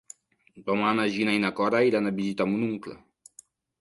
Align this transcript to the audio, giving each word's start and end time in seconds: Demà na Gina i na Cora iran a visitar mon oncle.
Demà 0.69 0.93
na 0.99 1.05
Gina 1.17 1.35
i 1.39 1.43
na 1.45 1.51
Cora 1.61 1.81
iran 1.91 2.11
a 2.13 2.17
visitar 2.21 2.49
mon 2.55 2.65
oncle. 2.71 2.97